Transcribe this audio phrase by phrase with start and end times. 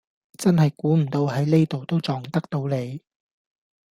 [0.39, 3.03] 真係估唔到喺呢度都撞得到你